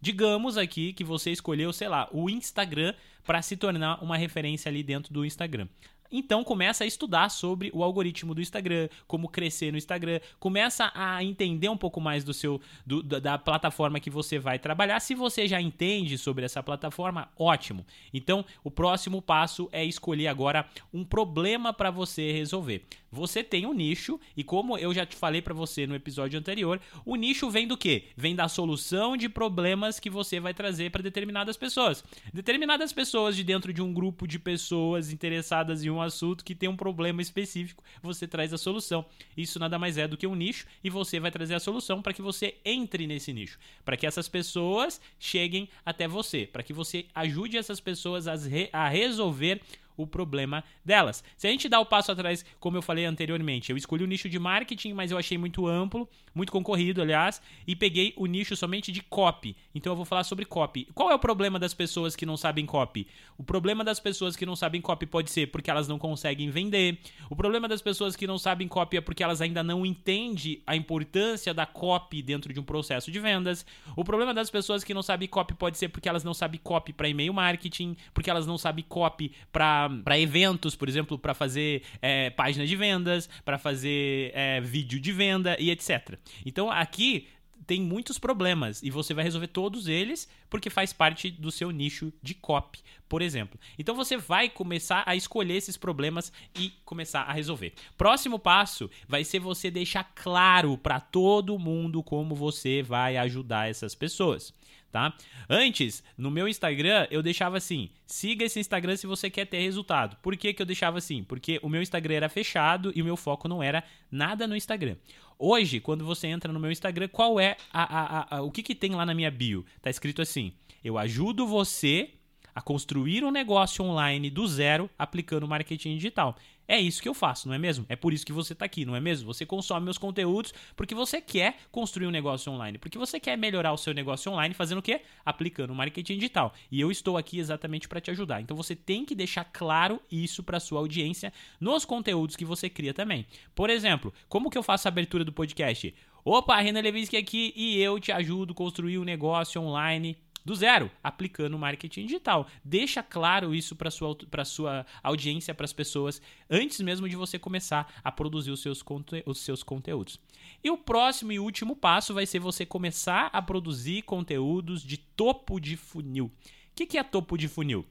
Digamos 0.00 0.56
aqui 0.56 0.92
que 0.92 1.04
você 1.04 1.30
escolheu, 1.30 1.72
sei 1.72 1.88
lá, 1.88 2.08
o 2.12 2.30
Instagram 2.30 2.94
para 3.24 3.42
se 3.42 3.56
tornar 3.56 4.02
uma 4.02 4.16
referência 4.16 4.68
ali 4.68 4.82
dentro 4.82 5.12
do 5.12 5.24
Instagram. 5.24 5.68
Então 6.16 6.44
começa 6.44 6.84
a 6.84 6.86
estudar 6.86 7.28
sobre 7.28 7.72
o 7.74 7.82
algoritmo 7.82 8.34
do 8.34 8.40
Instagram, 8.40 8.88
como 9.04 9.28
crescer 9.28 9.72
no 9.72 9.78
Instagram, 9.78 10.20
começa 10.38 10.92
a 10.94 11.24
entender 11.24 11.68
um 11.68 11.76
pouco 11.76 12.00
mais 12.00 12.22
do 12.22 12.32
seu 12.32 12.60
do, 12.86 13.02
da 13.02 13.36
plataforma 13.36 13.98
que 13.98 14.10
você 14.10 14.38
vai 14.38 14.58
trabalhar. 14.58 15.00
Se 15.00 15.12
você 15.12 15.48
já 15.48 15.60
entende 15.60 16.16
sobre 16.16 16.44
essa 16.44 16.62
plataforma, 16.62 17.28
ótimo. 17.36 17.84
Então 18.12 18.44
o 18.62 18.70
próximo 18.70 19.20
passo 19.20 19.68
é 19.72 19.84
escolher 19.84 20.28
agora 20.28 20.68
um 20.92 21.04
problema 21.04 21.72
para 21.72 21.90
você 21.90 22.30
resolver. 22.30 22.84
Você 23.10 23.44
tem 23.44 23.64
um 23.64 23.72
nicho 23.72 24.18
e 24.36 24.42
como 24.42 24.76
eu 24.76 24.92
já 24.92 25.06
te 25.06 25.14
falei 25.14 25.40
para 25.40 25.54
você 25.54 25.86
no 25.86 25.94
episódio 25.94 26.38
anterior, 26.38 26.80
o 27.04 27.14
nicho 27.14 27.48
vem 27.48 27.66
do 27.66 27.76
quê? 27.76 28.08
Vem 28.16 28.34
da 28.34 28.48
solução 28.48 29.16
de 29.16 29.28
problemas 29.28 30.00
que 30.00 30.10
você 30.10 30.40
vai 30.40 30.52
trazer 30.52 30.90
para 30.90 31.02
determinadas 31.02 31.56
pessoas. 31.56 32.04
Determinadas 32.32 32.92
pessoas 32.92 33.13
de 33.14 33.44
dentro 33.44 33.72
de 33.72 33.80
um 33.80 33.94
grupo 33.94 34.26
de 34.26 34.40
pessoas 34.40 35.12
interessadas 35.12 35.84
em 35.84 35.90
um 35.90 36.02
assunto 36.02 36.44
que 36.44 36.54
tem 36.54 36.68
um 36.68 36.76
problema 36.76 37.22
específico, 37.22 37.84
você 38.02 38.26
traz 38.26 38.52
a 38.52 38.58
solução. 38.58 39.04
Isso 39.36 39.60
nada 39.60 39.78
mais 39.78 39.96
é 39.96 40.08
do 40.08 40.16
que 40.16 40.26
um 40.26 40.34
nicho 40.34 40.66
e 40.82 40.90
você 40.90 41.20
vai 41.20 41.30
trazer 41.30 41.54
a 41.54 41.60
solução 41.60 42.02
para 42.02 42.12
que 42.12 42.20
você 42.20 42.56
entre 42.64 43.06
nesse 43.06 43.32
nicho, 43.32 43.56
para 43.84 43.96
que 43.96 44.04
essas 44.04 44.28
pessoas 44.28 45.00
cheguem 45.18 45.68
até 45.86 46.08
você, 46.08 46.44
para 46.44 46.64
que 46.64 46.72
você 46.72 47.06
ajude 47.14 47.56
essas 47.56 47.78
pessoas 47.78 48.26
a, 48.26 48.34
re 48.34 48.68
a 48.72 48.88
resolver 48.88 49.60
o 49.96 50.06
problema 50.06 50.64
delas. 50.84 51.22
Se 51.36 51.46
a 51.46 51.50
gente 51.50 51.68
dá 51.68 51.78
o 51.78 51.86
passo 51.86 52.10
atrás, 52.10 52.44
como 52.58 52.76
eu 52.76 52.82
falei 52.82 53.04
anteriormente, 53.04 53.70
eu 53.70 53.76
escolhi 53.76 54.02
o 54.02 54.08
nicho 54.08 54.28
de 54.28 54.38
marketing, 54.38 54.92
mas 54.92 55.10
eu 55.10 55.18
achei 55.18 55.38
muito 55.38 55.66
amplo, 55.66 56.08
muito 56.34 56.50
concorrido, 56.50 57.00
aliás, 57.00 57.40
e 57.66 57.76
peguei 57.76 58.12
o 58.16 58.26
nicho 58.26 58.56
somente 58.56 58.90
de 58.90 59.02
copy. 59.02 59.56
Então 59.74 59.92
eu 59.92 59.96
vou 59.96 60.04
falar 60.04 60.24
sobre 60.24 60.44
copy. 60.44 60.86
Qual 60.94 61.10
é 61.10 61.14
o 61.14 61.18
problema 61.18 61.58
das 61.58 61.74
pessoas 61.74 62.14
que 62.14 62.24
não 62.24 62.36
sabem 62.36 62.64
copy? 62.64 63.06
O 63.36 63.42
problema 63.42 63.82
das 63.82 63.98
pessoas 63.98 64.36
que 64.36 64.46
não 64.46 64.54
sabem 64.54 64.80
copy 64.80 65.06
pode 65.06 65.30
ser 65.30 65.48
porque 65.48 65.70
elas 65.70 65.88
não 65.88 65.98
conseguem 65.98 66.48
vender. 66.50 66.98
O 67.28 67.34
problema 67.34 67.66
das 67.66 67.82
pessoas 67.82 68.14
que 68.14 68.26
não 68.26 68.38
sabem 68.38 68.68
copy 68.68 68.98
é 68.98 69.00
porque 69.00 69.22
elas 69.22 69.40
ainda 69.40 69.62
não 69.62 69.84
entendem 69.84 70.62
a 70.66 70.76
importância 70.76 71.52
da 71.52 71.66
copy 71.66 72.22
dentro 72.22 72.52
de 72.52 72.60
um 72.60 72.62
processo 72.62 73.10
de 73.10 73.18
vendas. 73.18 73.66
O 73.96 74.04
problema 74.04 74.32
das 74.32 74.50
pessoas 74.50 74.84
que 74.84 74.94
não 74.94 75.02
sabem 75.02 75.28
copy 75.28 75.54
pode 75.54 75.76
ser 75.76 75.88
porque 75.88 76.08
elas 76.08 76.22
não 76.22 76.34
sabem 76.34 76.60
copy 76.62 76.92
para 76.92 77.08
e-mail 77.08 77.32
marketing, 77.32 77.96
porque 78.12 78.30
elas 78.30 78.46
não 78.46 78.56
sabem 78.56 78.84
copy 78.88 79.32
para 79.52 80.18
eventos, 80.18 80.76
por 80.76 80.88
exemplo, 80.88 81.18
para 81.18 81.34
fazer 81.34 81.82
é, 82.00 82.30
página 82.30 82.66
de 82.66 82.76
vendas, 82.76 83.28
para 83.44 83.58
fazer 83.58 84.30
é, 84.34 84.60
vídeo 84.60 85.00
de 85.00 85.12
venda 85.12 85.56
e 85.58 85.70
etc. 85.70 86.18
Então 86.44 86.70
aqui 86.70 87.26
tem 87.66 87.80
muitos 87.80 88.18
problemas 88.18 88.82
e 88.82 88.90
você 88.90 89.14
vai 89.14 89.24
resolver 89.24 89.48
todos 89.48 89.88
eles 89.88 90.28
porque 90.48 90.70
faz 90.70 90.92
parte 90.92 91.30
do 91.30 91.50
seu 91.50 91.70
nicho 91.70 92.12
de 92.22 92.34
copy, 92.34 92.80
por 93.08 93.22
exemplo. 93.22 93.58
Então 93.78 93.94
você 93.94 94.16
vai 94.16 94.48
começar 94.48 95.02
a 95.06 95.16
escolher 95.16 95.54
esses 95.54 95.76
problemas 95.76 96.32
e 96.58 96.72
começar 96.84 97.22
a 97.22 97.32
resolver. 97.32 97.72
Próximo 97.96 98.38
passo 98.38 98.90
vai 99.08 99.24
ser 99.24 99.38
você 99.38 99.70
deixar 99.70 100.04
claro 100.14 100.78
para 100.78 101.00
todo 101.00 101.58
mundo 101.58 102.02
como 102.02 102.34
você 102.34 102.82
vai 102.82 103.16
ajudar 103.16 103.68
essas 103.68 103.94
pessoas 103.94 104.52
tá? 104.94 105.12
Antes, 105.50 106.04
no 106.16 106.30
meu 106.30 106.46
Instagram, 106.46 107.08
eu 107.10 107.20
deixava 107.20 107.56
assim: 107.56 107.90
siga 108.06 108.44
esse 108.44 108.60
Instagram 108.60 108.96
se 108.96 109.08
você 109.08 109.28
quer 109.28 109.44
ter 109.44 109.58
resultado. 109.58 110.16
Por 110.22 110.36
que, 110.36 110.54
que 110.54 110.62
eu 110.62 110.66
deixava 110.66 110.98
assim? 110.98 111.24
Porque 111.24 111.58
o 111.64 111.68
meu 111.68 111.82
Instagram 111.82 112.14
era 112.14 112.28
fechado 112.28 112.92
e 112.94 113.02
o 113.02 113.04
meu 113.04 113.16
foco 113.16 113.48
não 113.48 113.60
era 113.60 113.82
nada 114.08 114.46
no 114.46 114.54
Instagram. 114.54 114.94
Hoje, 115.36 115.80
quando 115.80 116.04
você 116.04 116.28
entra 116.28 116.52
no 116.52 116.60
meu 116.60 116.70
Instagram, 116.70 117.08
qual 117.08 117.40
é 117.40 117.56
a, 117.72 117.82
a, 117.82 118.36
a, 118.36 118.42
o 118.42 118.52
que, 118.52 118.62
que 118.62 118.72
tem 118.72 118.92
lá 118.92 119.04
na 119.04 119.14
minha 119.14 119.32
bio? 119.32 119.66
Tá 119.82 119.90
escrito 119.90 120.22
assim: 120.22 120.52
eu 120.84 120.96
ajudo 120.96 121.44
você 121.44 122.10
a 122.54 122.62
construir 122.62 123.24
um 123.24 123.30
negócio 123.30 123.84
online 123.84 124.30
do 124.30 124.46
zero 124.46 124.88
aplicando 124.98 125.48
marketing 125.48 125.96
digital. 125.96 126.36
É 126.66 126.80
isso 126.80 127.02
que 127.02 127.08
eu 127.08 127.12
faço, 127.12 127.46
não 127.46 127.54
é 127.54 127.58
mesmo? 127.58 127.84
É 127.90 127.96
por 127.96 128.14
isso 128.14 128.24
que 128.24 128.32
você 128.32 128.54
está 128.54 128.64
aqui, 128.64 128.86
não 128.86 128.96
é 128.96 129.00
mesmo? 129.00 129.26
Você 129.26 129.44
consome 129.44 129.84
meus 129.84 129.98
conteúdos 129.98 130.54
porque 130.74 130.94
você 130.94 131.20
quer 131.20 131.58
construir 131.70 132.06
um 132.06 132.10
negócio 132.10 132.50
online, 132.50 132.78
porque 132.78 132.96
você 132.96 133.20
quer 133.20 133.36
melhorar 133.36 133.72
o 133.72 133.76
seu 133.76 133.92
negócio 133.92 134.32
online 134.32 134.54
fazendo 134.54 134.78
o 134.78 134.82
quê? 134.82 135.02
Aplicando 135.26 135.74
marketing 135.74 136.14
digital. 136.14 136.54
E 136.70 136.80
eu 136.80 136.90
estou 136.90 137.18
aqui 137.18 137.38
exatamente 137.38 137.86
para 137.86 138.00
te 138.00 138.10
ajudar. 138.10 138.40
Então 138.40 138.56
você 138.56 138.74
tem 138.74 139.04
que 139.04 139.14
deixar 139.14 139.44
claro 139.44 140.00
isso 140.10 140.42
para 140.42 140.58
sua 140.58 140.78
audiência 140.78 141.32
nos 141.60 141.84
conteúdos 141.84 142.34
que 142.34 142.46
você 142.46 142.70
cria 142.70 142.94
também. 142.94 143.26
Por 143.54 143.68
exemplo, 143.68 144.12
como 144.26 144.48
que 144.48 144.56
eu 144.56 144.62
faço 144.62 144.88
a 144.88 144.90
abertura 144.90 145.22
do 145.22 145.32
podcast? 145.32 145.94
Opa, 146.24 146.58
Renan 146.58 146.80
Levinsky 146.80 147.18
aqui 147.18 147.52
e 147.54 147.78
eu 147.78 148.00
te 148.00 148.10
ajudo 148.10 148.52
a 148.52 148.56
construir 148.56 148.98
um 148.98 149.04
negócio 149.04 149.60
online 149.60 150.16
Do 150.44 150.54
zero, 150.54 150.90
aplicando 151.02 151.58
marketing 151.58 152.06
digital. 152.06 152.46
Deixa 152.62 153.02
claro 153.02 153.54
isso 153.54 153.74
para 153.74 153.90
sua 153.90 154.14
para 154.30 154.44
sua 154.44 154.84
audiência, 155.02 155.54
para 155.54 155.64
as 155.64 155.72
pessoas, 155.72 156.20
antes 156.50 156.80
mesmo 156.80 157.08
de 157.08 157.16
você 157.16 157.38
começar 157.38 157.90
a 158.04 158.12
produzir 158.12 158.50
os 158.50 158.60
seus, 158.60 158.84
os 159.24 159.40
seus 159.40 159.62
conteúdos. 159.62 160.20
E 160.62 160.70
o 160.70 160.76
próximo 160.76 161.32
e 161.32 161.38
último 161.38 161.74
passo 161.74 162.12
vai 162.12 162.26
ser 162.26 162.40
você 162.40 162.66
começar 162.66 163.30
a 163.32 163.40
produzir 163.40 164.02
conteúdos 164.02 164.82
de 164.82 164.98
topo 164.98 165.58
de 165.58 165.76
funil. 165.76 166.26
O 166.26 166.30
que, 166.74 166.86
que 166.86 166.98
é 166.98 167.02
topo 167.02 167.38
de 167.38 167.48
funil? 167.48 167.86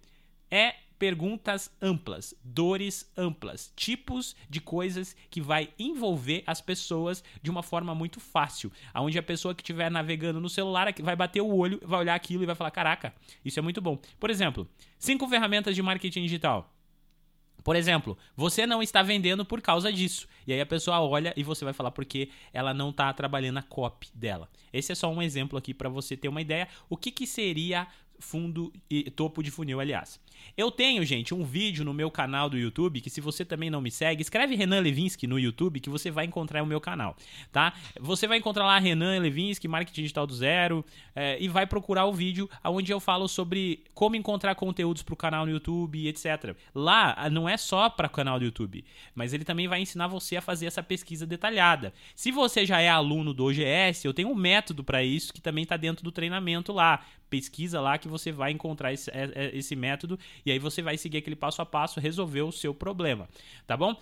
É 0.52 0.76
perguntas 1.04 1.70
amplas, 1.82 2.34
dores 2.42 3.12
amplas, 3.18 3.74
tipos 3.76 4.38
de 4.50 4.62
coisas 4.62 5.18
que 5.30 5.42
vai 5.42 5.68
envolver 5.78 6.46
as 6.48 6.62
pessoas 6.62 7.22
de 7.42 7.52
uma 7.52 7.62
forma 7.62 7.94
muito 7.94 8.22
fácil, 8.22 8.72
aonde 8.94 9.20
a 9.20 9.22
pessoa 9.22 9.54
que 9.54 9.62
estiver 9.62 9.92
navegando 9.92 10.40
no 10.40 10.48
celular 10.48 10.88
vai 11.02 11.14
bater 11.14 11.42
o 11.42 11.54
olho, 11.54 11.78
vai 11.84 12.00
olhar 12.00 12.16
aquilo 12.16 12.44
e 12.44 12.46
vai 12.46 12.56
falar: 12.56 12.72
"Caraca, 12.72 13.14
isso 13.44 13.60
é 13.60 13.62
muito 13.62 13.82
bom". 13.82 14.00
Por 14.18 14.30
exemplo, 14.30 14.66
cinco 14.98 15.28
ferramentas 15.28 15.76
de 15.76 15.82
marketing 15.82 16.22
digital. 16.22 16.74
Por 17.66 17.76
exemplo, 17.76 18.18
você 18.34 18.66
não 18.66 18.82
está 18.82 19.02
vendendo 19.02 19.44
por 19.44 19.62
causa 19.62 19.92
disso. 19.92 20.26
E 20.48 20.54
aí 20.54 20.62
a 20.62 20.66
pessoa 20.66 21.02
olha 21.02 21.34
e 21.36 21.44
você 21.44 21.66
vai 21.66 21.74
falar 21.74 21.92
porque 21.92 22.30
ela 22.54 22.74
não 22.74 22.92
está 22.92 23.12
trabalhando 23.12 23.58
a 23.58 23.62
copy 23.62 24.10
dela. 24.14 24.50
Esse 24.72 24.94
é 24.94 24.96
só 24.96 25.12
um 25.12 25.22
exemplo 25.22 25.58
aqui 25.58 25.74
para 25.74 25.90
você 25.90 26.16
ter 26.16 26.30
uma 26.30 26.42
ideia 26.42 26.68
o 26.90 26.96
que, 26.96 27.12
que 27.12 27.28
seria 27.28 27.88
fundo 28.24 28.72
e 28.90 29.12
topo 29.12 29.44
de 29.44 29.52
funil, 29.52 29.80
aliás. 29.80 30.20
Eu 30.58 30.72
tenho, 30.72 31.04
gente, 31.06 31.34
um 31.34 31.44
vídeo 31.44 31.86
no 31.86 31.94
meu 31.94 32.10
canal 32.10 32.50
do 32.50 32.58
YouTube 32.58 33.02
que 33.02 33.10
se 33.10 33.22
você 33.22 33.46
também 33.46 33.70
não 33.70 33.82
me 33.82 33.92
segue, 33.92 34.22
escreve 34.22 34.56
Renan 34.56 34.80
Levinsky 34.80 35.28
no 35.28 35.40
YouTube 35.40 35.80
que 35.80 35.90
você 35.90 36.10
vai 36.10 36.26
encontrar 36.26 36.64
o 36.64 36.66
meu 36.66 36.80
canal, 36.80 37.16
tá? 37.52 37.74
Você 38.00 38.28
vai 38.28 38.38
encontrar 38.38 38.66
lá 38.66 38.80
Renan 38.80 39.20
Levinsky, 39.20 39.68
Marketing 39.68 40.02
Digital 40.02 40.28
do 40.28 40.34
Zero, 40.34 40.86
é, 41.16 41.38
e 41.40 41.48
vai 41.48 41.66
procurar 41.66 42.06
o 42.06 42.14
vídeo 42.14 42.50
onde 42.64 42.92
eu 42.92 43.00
falo 43.00 43.28
sobre 43.28 43.84
como 43.94 44.16
encontrar 44.16 44.56
conteúdos 44.56 45.04
para 45.04 45.14
o 45.14 45.18
canal 45.18 45.46
no 45.46 45.52
YouTube, 45.52 46.08
etc. 46.08 46.56
Lá 46.74 47.14
ah, 47.18 47.30
não 47.30 47.48
é 47.48 47.58
só 47.58 47.90
para 47.90 48.08
o 48.08 48.10
canal 48.10 48.40
do 48.40 48.46
YouTube, 48.46 48.86
mas 49.14 49.34
ele 49.34 49.44
também 49.44 49.68
vai 49.68 49.82
ensinar 49.82 50.08
você 50.08 50.38
a 50.38 50.42
fazer 50.42 50.66
essa 50.66 50.82
pesquisa 50.82 51.26
detalhada. 51.26 51.94
Se 52.16 52.32
você 52.32 52.66
já 52.66 52.80
é 52.80 52.90
aluno 52.90 53.34
do 53.34 53.46
OGS, 53.46 54.06
eu 54.06 54.14
tenho 54.14 54.30
um 54.30 54.36
método 54.36 54.84
para 54.84 55.04
isso 55.04 55.34
que 55.34 55.42
também 55.42 55.64
está 55.64 55.78
dentro 55.78 56.04
do 56.04 56.12
treinamento 56.12 56.72
lá 56.72 57.04
pesquisa 57.34 57.82
lá 57.82 57.98
que 57.98 58.08
você 58.08 58.32
vai 58.32 58.52
encontrar 58.52 58.94
esse, 58.94 59.10
é, 59.10 59.32
é, 59.34 59.58
esse 59.58 59.76
método 59.76 60.20
e 60.46 60.52
aí 60.52 60.60
você 60.60 60.84
vai 60.84 60.96
seguir 61.00 61.18
aquele 61.18 61.36
passo 61.36 61.64
a 61.64 61.66
passo, 61.66 62.00
resolver 62.00 62.44
o 62.44 62.52
seu 62.52 62.76
problema, 62.76 63.28
tá 63.66 63.76
bom? 63.76 63.96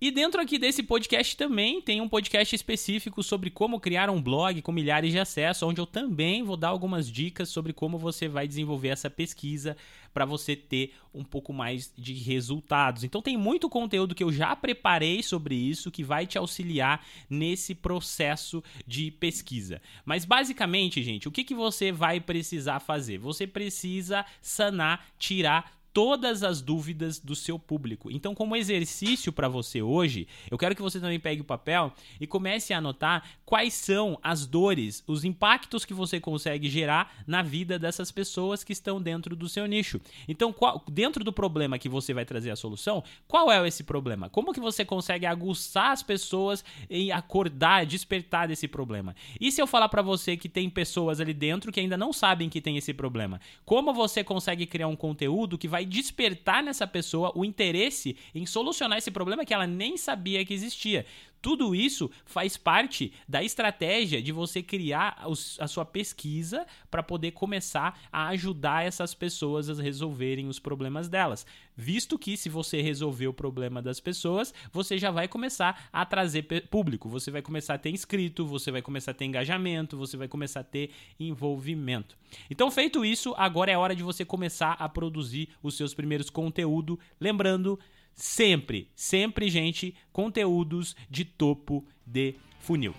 E 0.00 0.10
dentro 0.10 0.40
aqui 0.40 0.58
desse 0.58 0.82
podcast 0.82 1.36
também 1.36 1.80
tem 1.80 2.00
um 2.00 2.08
podcast 2.08 2.54
específico 2.54 3.22
sobre 3.22 3.48
como 3.48 3.80
criar 3.80 4.10
um 4.10 4.20
blog 4.20 4.60
com 4.60 4.72
milhares 4.72 5.12
de 5.12 5.18
acessos, 5.18 5.62
onde 5.62 5.80
eu 5.80 5.86
também 5.86 6.42
vou 6.42 6.56
dar 6.56 6.68
algumas 6.68 7.10
dicas 7.10 7.48
sobre 7.48 7.72
como 7.72 7.96
você 7.96 8.28
vai 8.28 8.46
desenvolver 8.46 8.88
essa 8.88 9.08
pesquisa 9.08 9.76
para 10.12 10.24
você 10.24 10.56
ter 10.56 10.94
um 11.14 11.24
pouco 11.24 11.52
mais 11.52 11.92
de 11.96 12.12
resultados. 12.12 13.04
Então 13.04 13.22
tem 13.22 13.36
muito 13.36 13.70
conteúdo 13.70 14.14
que 14.14 14.24
eu 14.24 14.32
já 14.32 14.54
preparei 14.54 15.22
sobre 15.22 15.54
isso 15.54 15.90
que 15.90 16.02
vai 16.02 16.26
te 16.26 16.36
auxiliar 16.36 17.06
nesse 17.30 17.74
processo 17.74 18.62
de 18.86 19.12
pesquisa. 19.12 19.80
Mas 20.04 20.24
basicamente, 20.24 21.02
gente, 21.02 21.28
o 21.28 21.32
que, 21.32 21.44
que 21.44 21.54
você 21.54 21.92
vai 21.92 22.20
precisar 22.20 22.80
fazer? 22.80 23.18
Você 23.18 23.46
precisa 23.46 24.26
sanar, 24.42 25.06
tirar 25.18 25.83
todas 25.94 26.42
as 26.42 26.60
dúvidas 26.60 27.20
do 27.20 27.36
seu 27.36 27.56
público. 27.56 28.10
Então, 28.10 28.34
como 28.34 28.56
exercício 28.56 29.32
para 29.32 29.46
você 29.46 29.80
hoje, 29.80 30.26
eu 30.50 30.58
quero 30.58 30.74
que 30.74 30.82
você 30.82 30.98
também 30.98 31.20
pegue 31.20 31.40
o 31.40 31.44
papel 31.44 31.92
e 32.20 32.26
comece 32.26 32.74
a 32.74 32.78
anotar 32.78 33.24
quais 33.46 33.74
são 33.74 34.18
as 34.20 34.44
dores, 34.44 35.04
os 35.06 35.24
impactos 35.24 35.84
que 35.84 35.94
você 35.94 36.18
consegue 36.18 36.68
gerar 36.68 37.22
na 37.28 37.42
vida 37.42 37.78
dessas 37.78 38.10
pessoas 38.10 38.64
que 38.64 38.72
estão 38.72 39.00
dentro 39.00 39.36
do 39.36 39.48
seu 39.48 39.66
nicho. 39.66 40.00
Então, 40.26 40.52
qual, 40.52 40.82
dentro 40.90 41.22
do 41.22 41.32
problema 41.32 41.78
que 41.78 41.88
você 41.88 42.12
vai 42.12 42.24
trazer 42.24 42.50
a 42.50 42.56
solução, 42.56 43.04
qual 43.28 43.52
é 43.52 43.66
esse 43.66 43.84
problema? 43.84 44.28
Como 44.28 44.52
que 44.52 44.58
você 44.58 44.84
consegue 44.84 45.26
aguçar 45.26 45.92
as 45.92 46.02
pessoas 46.02 46.64
e 46.90 47.12
acordar, 47.12 47.86
despertar 47.86 48.48
desse 48.48 48.66
problema? 48.66 49.14
E 49.40 49.52
se 49.52 49.62
eu 49.62 49.66
falar 49.66 49.88
para 49.88 50.02
você 50.02 50.36
que 50.36 50.48
tem 50.48 50.68
pessoas 50.68 51.20
ali 51.20 51.32
dentro 51.32 51.70
que 51.70 51.78
ainda 51.78 51.96
não 51.96 52.12
sabem 52.12 52.48
que 52.48 52.60
tem 52.60 52.76
esse 52.76 52.92
problema? 52.92 53.40
Como 53.64 53.94
você 53.94 54.24
consegue 54.24 54.66
criar 54.66 54.88
um 54.88 54.96
conteúdo 54.96 55.56
que 55.56 55.68
vai 55.68 55.83
vai 55.84 55.86
despertar 55.86 56.62
nessa 56.62 56.86
pessoa 56.86 57.32
o 57.34 57.44
interesse 57.44 58.16
em 58.34 58.46
solucionar 58.46 58.98
esse 58.98 59.10
problema 59.10 59.44
que 59.44 59.52
ela 59.54 59.66
nem 59.66 59.96
sabia 59.96 60.44
que 60.44 60.54
existia. 60.54 61.06
Tudo 61.44 61.74
isso 61.74 62.10
faz 62.24 62.56
parte 62.56 63.12
da 63.28 63.44
estratégia 63.44 64.22
de 64.22 64.32
você 64.32 64.62
criar 64.62 65.22
a 65.60 65.68
sua 65.68 65.84
pesquisa 65.84 66.64
para 66.90 67.02
poder 67.02 67.32
começar 67.32 68.00
a 68.10 68.28
ajudar 68.28 68.86
essas 68.86 69.12
pessoas 69.12 69.68
a 69.68 69.74
resolverem 69.74 70.48
os 70.48 70.58
problemas 70.58 71.06
delas. 71.06 71.44
Visto 71.76 72.18
que, 72.18 72.34
se 72.34 72.48
você 72.48 72.80
resolver 72.80 73.26
o 73.26 73.34
problema 73.34 73.82
das 73.82 74.00
pessoas, 74.00 74.54
você 74.72 74.96
já 74.96 75.10
vai 75.10 75.28
começar 75.28 75.86
a 75.92 76.06
trazer 76.06 76.44
público, 76.70 77.10
você 77.10 77.30
vai 77.30 77.42
começar 77.42 77.74
a 77.74 77.78
ter 77.78 77.90
inscrito, 77.90 78.46
você 78.46 78.70
vai 78.70 78.80
começar 78.80 79.10
a 79.10 79.14
ter 79.14 79.26
engajamento, 79.26 79.98
você 79.98 80.16
vai 80.16 80.28
começar 80.28 80.60
a 80.60 80.64
ter 80.64 80.92
envolvimento. 81.20 82.16
Então, 82.48 82.70
feito 82.70 83.04
isso, 83.04 83.34
agora 83.36 83.70
é 83.70 83.76
hora 83.76 83.94
de 83.94 84.02
você 84.02 84.24
começar 84.24 84.76
a 84.78 84.88
produzir 84.88 85.50
os 85.62 85.76
seus 85.76 85.92
primeiros 85.92 86.30
conteúdos. 86.30 86.96
Lembrando 87.20 87.78
sempre, 88.14 88.88
sempre, 88.94 89.48
gente, 89.48 89.94
conteúdos 90.12 90.96
de 91.10 91.24
topo 91.24 91.84
de 92.06 92.36
funil. 92.60 92.94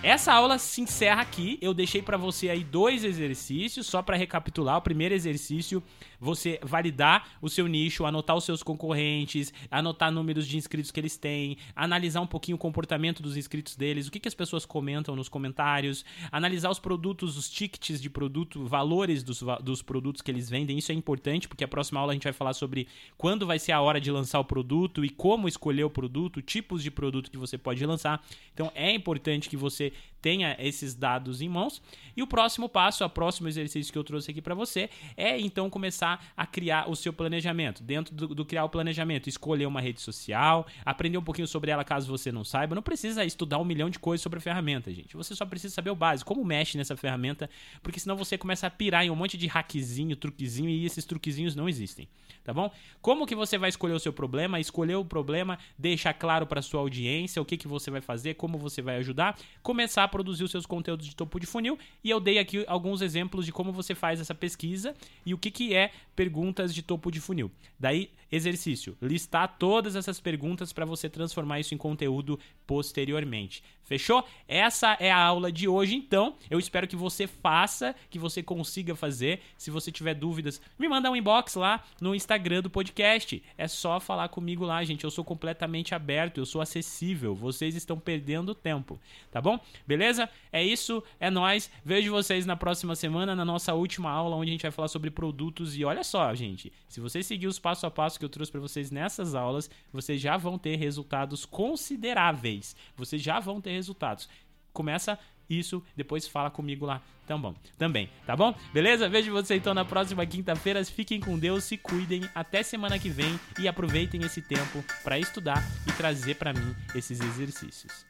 Essa 0.00 0.32
aula 0.32 0.58
se 0.58 0.80
encerra 0.80 1.22
aqui. 1.22 1.58
Eu 1.60 1.74
deixei 1.74 2.00
para 2.00 2.16
você 2.16 2.48
aí 2.48 2.62
dois 2.62 3.02
exercícios, 3.02 3.84
só 3.84 4.00
para 4.00 4.16
recapitular. 4.16 4.76
O 4.76 4.80
primeiro 4.80 5.12
exercício, 5.12 5.82
você 6.20 6.60
validar 6.62 7.28
o 7.42 7.48
seu 7.48 7.66
nicho, 7.66 8.06
anotar 8.06 8.36
os 8.36 8.44
seus 8.44 8.62
concorrentes, 8.62 9.52
anotar 9.68 10.12
números 10.12 10.46
de 10.46 10.56
inscritos 10.56 10.92
que 10.92 11.00
eles 11.00 11.16
têm, 11.16 11.58
analisar 11.74 12.20
um 12.20 12.28
pouquinho 12.28 12.54
o 12.54 12.58
comportamento 12.58 13.20
dos 13.20 13.36
inscritos 13.36 13.74
deles, 13.74 14.06
o 14.06 14.12
que, 14.12 14.20
que 14.20 14.28
as 14.28 14.34
pessoas 14.34 14.64
comentam 14.64 15.16
nos 15.16 15.28
comentários, 15.28 16.04
analisar 16.30 16.70
os 16.70 16.78
produtos, 16.78 17.36
os 17.36 17.50
tickets 17.50 18.00
de 18.00 18.08
produto, 18.08 18.64
valores 18.66 19.24
dos, 19.24 19.42
dos 19.60 19.82
produtos 19.82 20.22
que 20.22 20.30
eles 20.30 20.48
vendem. 20.48 20.78
Isso 20.78 20.92
é 20.92 20.94
importante, 20.94 21.48
porque 21.48 21.64
a 21.64 21.68
próxima 21.68 21.98
aula 21.98 22.12
a 22.12 22.14
gente 22.14 22.24
vai 22.24 22.32
falar 22.32 22.52
sobre 22.52 22.86
quando 23.16 23.44
vai 23.44 23.58
ser 23.58 23.72
a 23.72 23.80
hora 23.80 24.00
de 24.00 24.12
lançar 24.12 24.38
o 24.38 24.44
produto 24.44 25.04
e 25.04 25.10
como 25.10 25.48
escolher 25.48 25.82
o 25.82 25.90
produto, 25.90 26.40
tipos 26.40 26.84
de 26.84 26.90
produto 26.90 27.32
que 27.32 27.36
você 27.36 27.58
pode 27.58 27.84
lançar. 27.84 28.24
Então 28.54 28.70
é 28.76 28.92
importante 28.92 29.48
que 29.48 29.56
você 29.56 29.87
tenha 30.20 30.56
esses 30.58 30.94
dados 30.94 31.40
em 31.40 31.48
mãos. 31.48 31.80
E 32.16 32.22
o 32.22 32.26
próximo 32.26 32.68
passo, 32.68 33.04
o 33.04 33.10
próximo 33.10 33.48
exercício 33.48 33.92
que 33.92 33.98
eu 33.98 34.04
trouxe 34.04 34.30
aqui 34.30 34.42
para 34.42 34.54
você 34.54 34.90
é 35.16 35.38
então 35.38 35.70
começar 35.70 36.32
a 36.36 36.46
criar 36.46 36.88
o 36.90 36.96
seu 36.96 37.12
planejamento. 37.12 37.82
Dentro 37.82 38.14
do, 38.14 38.34
do, 38.34 38.44
criar 38.44 38.64
o 38.64 38.68
planejamento, 38.68 39.28
escolher 39.28 39.66
uma 39.66 39.80
rede 39.80 40.00
social, 40.00 40.66
aprender 40.84 41.18
um 41.18 41.22
pouquinho 41.22 41.46
sobre 41.46 41.70
ela 41.70 41.84
caso 41.84 42.08
você 42.08 42.32
não 42.32 42.44
saiba. 42.44 42.74
Não 42.74 42.82
precisa 42.82 43.24
estudar 43.24 43.58
um 43.58 43.64
milhão 43.64 43.88
de 43.88 43.98
coisas 43.98 44.22
sobre 44.22 44.38
a 44.38 44.42
ferramenta, 44.42 44.92
gente. 44.92 45.16
Você 45.16 45.34
só 45.34 45.46
precisa 45.46 45.74
saber 45.74 45.90
o 45.90 45.96
básico, 45.96 46.28
como 46.28 46.44
mexe 46.44 46.76
nessa 46.76 46.96
ferramenta, 46.96 47.48
porque 47.82 48.00
senão 48.00 48.16
você 48.16 48.36
começa 48.36 48.66
a 48.66 48.70
pirar 48.70 49.04
em 49.04 49.10
um 49.10 49.16
monte 49.16 49.36
de 49.36 49.46
hackzinho, 49.46 50.16
truquezinho 50.16 50.68
e 50.68 50.84
esses 50.84 51.04
truquezinhos 51.04 51.54
não 51.54 51.68
existem, 51.68 52.08
tá 52.44 52.52
bom? 52.52 52.70
Como 53.00 53.26
que 53.26 53.34
você 53.34 53.56
vai 53.56 53.68
escolher 53.68 53.94
o 53.94 54.00
seu 54.00 54.12
problema? 54.12 54.58
Escolher 54.58 54.96
o 54.96 55.04
problema, 55.04 55.58
deixar 55.78 56.12
claro 56.12 56.46
para 56.46 56.62
sua 56.62 56.80
audiência 56.80 57.40
o 57.40 57.44
que, 57.44 57.56
que 57.56 57.68
você 57.68 57.90
vai 57.90 58.00
fazer, 58.00 58.34
como 58.34 58.58
você 58.58 58.82
vai 58.82 58.96
ajudar, 58.96 59.38
começar 59.78 60.02
a 60.02 60.08
produzir 60.08 60.42
os 60.42 60.50
seus 60.50 60.66
conteúdos 60.66 61.06
de 61.06 61.14
topo 61.14 61.38
de 61.38 61.46
funil 61.46 61.78
e 62.02 62.10
eu 62.10 62.18
dei 62.18 62.40
aqui 62.40 62.64
alguns 62.66 63.00
exemplos 63.00 63.46
de 63.46 63.52
como 63.52 63.72
você 63.72 63.94
faz 63.94 64.20
essa 64.20 64.34
pesquisa 64.34 64.92
e 65.24 65.32
o 65.32 65.38
que, 65.38 65.52
que 65.52 65.72
é 65.72 65.92
perguntas 66.16 66.74
de 66.74 66.82
topo 66.82 67.12
de 67.12 67.20
funil. 67.20 67.48
Daí, 67.78 68.10
exercício: 68.30 68.96
listar 69.00 69.56
todas 69.58 69.96
essas 69.96 70.20
perguntas 70.20 70.72
para 70.72 70.84
você 70.84 71.08
transformar 71.08 71.60
isso 71.60 71.74
em 71.74 71.78
conteúdo 71.78 72.38
posteriormente. 72.66 73.62
Fechou? 73.82 74.22
Essa 74.46 74.98
é 75.00 75.10
a 75.10 75.18
aula 75.18 75.50
de 75.50 75.66
hoje, 75.66 75.94
então. 75.94 76.36
Eu 76.50 76.58
espero 76.58 76.86
que 76.86 76.94
você 76.94 77.26
faça, 77.26 77.94
que 78.10 78.18
você 78.18 78.42
consiga 78.42 78.94
fazer. 78.94 79.40
Se 79.56 79.70
você 79.70 79.90
tiver 79.90 80.12
dúvidas, 80.12 80.60
me 80.78 80.86
manda 80.86 81.10
um 81.10 81.16
inbox 81.16 81.54
lá 81.54 81.82
no 81.98 82.14
Instagram 82.14 82.60
do 82.60 82.68
podcast. 82.68 83.42
É 83.56 83.66
só 83.66 83.98
falar 83.98 84.28
comigo 84.28 84.64
lá, 84.64 84.84
gente. 84.84 85.04
Eu 85.04 85.10
sou 85.10 85.24
completamente 85.24 85.94
aberto, 85.94 86.36
eu 86.36 86.44
sou 86.44 86.60
acessível. 86.60 87.34
Vocês 87.34 87.74
estão 87.74 87.98
perdendo 87.98 88.54
tempo, 88.54 89.00
tá 89.30 89.40
bom? 89.40 89.58
Beleza? 89.86 90.28
É 90.52 90.62
isso, 90.62 91.02
é 91.18 91.30
nós. 91.30 91.70
Vejo 91.82 92.10
vocês 92.10 92.44
na 92.44 92.56
próxima 92.56 92.94
semana 92.94 93.34
na 93.34 93.44
nossa 93.44 93.72
última 93.72 94.10
aula 94.10 94.36
onde 94.36 94.50
a 94.50 94.52
gente 94.52 94.62
vai 94.62 94.70
falar 94.70 94.88
sobre 94.88 95.10
produtos 95.10 95.78
e 95.78 95.84
olha 95.84 96.04
só, 96.04 96.34
gente, 96.34 96.70
se 96.88 97.00
você 97.00 97.22
seguir 97.22 97.46
os 97.46 97.58
passo 97.58 97.86
a 97.86 97.90
passo 97.90 98.17
que 98.18 98.24
eu 98.24 98.28
trouxe 98.28 98.52
para 98.52 98.60
vocês 98.60 98.90
nessas 98.90 99.34
aulas, 99.34 99.70
vocês 99.92 100.20
já 100.20 100.36
vão 100.36 100.58
ter 100.58 100.76
resultados 100.76 101.44
consideráveis. 101.44 102.74
Vocês 102.96 103.22
já 103.22 103.40
vão 103.40 103.60
ter 103.60 103.72
resultados. 103.72 104.28
Começa 104.72 105.18
isso, 105.48 105.82
depois 105.96 106.28
fala 106.28 106.50
comigo 106.50 106.84
lá 106.84 107.02
então, 107.28 107.38
bom, 107.38 107.54
também, 107.76 108.08
tá 108.24 108.34
bom? 108.34 108.54
Beleza? 108.72 109.06
Vejo 109.06 109.30
você 109.30 109.56
então 109.56 109.74
na 109.74 109.84
próxima 109.84 110.24
quinta-feira. 110.24 110.82
Fiquem 110.82 111.20
com 111.20 111.38
Deus, 111.38 111.64
se 111.64 111.76
cuidem. 111.76 112.22
Até 112.34 112.62
semana 112.62 112.98
que 112.98 113.10
vem 113.10 113.38
e 113.58 113.68
aproveitem 113.68 114.22
esse 114.24 114.40
tempo 114.40 114.82
para 115.04 115.18
estudar 115.18 115.62
e 115.86 115.92
trazer 115.92 116.36
para 116.36 116.54
mim 116.54 116.74
esses 116.94 117.20
exercícios. 117.20 118.07